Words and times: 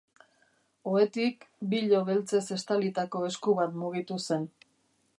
Ohetik, 0.91 1.45
bilo 1.75 2.01
beltzez 2.09 2.43
estalitako 2.57 3.25
esku 3.31 3.57
bat 3.63 3.81
mugitu 3.85 4.23
zen. 4.29 4.53